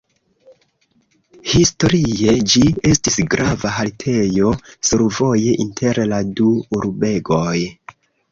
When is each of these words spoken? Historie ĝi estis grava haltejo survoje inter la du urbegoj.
Historie 1.51 2.31
ĝi 2.53 2.61
estis 2.93 3.19
grava 3.35 3.73
haltejo 3.75 4.55
survoje 4.91 5.53
inter 5.67 6.03
la 6.15 6.23
du 6.41 6.49
urbegoj. 6.81 7.55